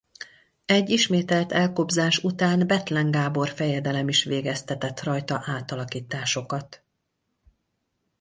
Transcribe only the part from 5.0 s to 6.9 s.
rajta átalakításokat.